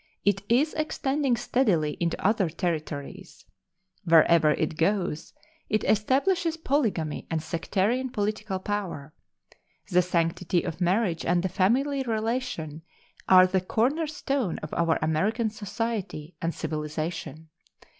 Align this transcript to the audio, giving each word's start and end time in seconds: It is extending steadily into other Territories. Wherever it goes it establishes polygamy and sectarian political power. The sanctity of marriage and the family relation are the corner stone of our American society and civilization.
It 0.25 0.41
is 0.49 0.73
extending 0.73 1.37
steadily 1.37 1.95
into 1.99 2.19
other 2.25 2.49
Territories. 2.49 3.45
Wherever 4.03 4.49
it 4.49 4.75
goes 4.75 5.31
it 5.69 5.83
establishes 5.83 6.57
polygamy 6.57 7.27
and 7.29 7.39
sectarian 7.43 8.09
political 8.09 8.57
power. 8.57 9.13
The 9.91 10.01
sanctity 10.01 10.63
of 10.63 10.81
marriage 10.81 11.23
and 11.23 11.43
the 11.43 11.49
family 11.49 12.01
relation 12.01 12.81
are 13.29 13.45
the 13.45 13.61
corner 13.61 14.07
stone 14.07 14.57
of 14.63 14.73
our 14.73 14.97
American 15.03 15.51
society 15.51 16.33
and 16.41 16.51
civilization. 16.55 17.49